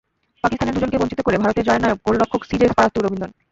[0.43, 3.31] পাকিস্তানের দুজনকে বঞ্চিত করে ভারতের জয়ের নায়ক গোলরক্ষক শ্রীজেশ পারাত্তু রবীন্দ্রন।